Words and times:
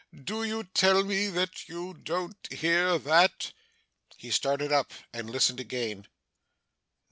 Do 0.23 0.43
you 0.43 0.63
tell 0.63 1.03
me 1.03 1.27
that 1.27 1.69
you 1.69 1.93
don't 1.93 2.51
hear 2.51 2.97
THAT?' 2.97 3.51
He 4.17 4.31
started 4.31 4.71
up, 4.71 4.91
and 5.13 5.29
listened 5.29 5.59
again. 5.59 6.07